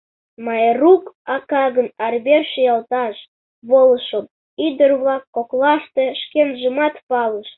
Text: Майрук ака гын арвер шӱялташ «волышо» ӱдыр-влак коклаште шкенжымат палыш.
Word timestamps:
Майрук 0.45 1.03
ака 1.35 1.65
гын 1.75 1.87
арвер 2.05 2.43
шӱялташ 2.51 3.15
«волышо» 3.69 4.19
ӱдыр-влак 4.65 5.23
коклаште 5.35 6.05
шкенжымат 6.21 6.95
палыш. 7.09 7.49